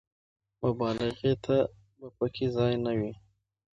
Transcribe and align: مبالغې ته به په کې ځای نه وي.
مبالغې 0.63 1.33
ته 1.45 1.57
به 1.97 2.07
په 2.17 2.25
کې 2.33 2.45
ځای 2.55 2.73
نه 2.85 2.91
وي. 2.99 3.11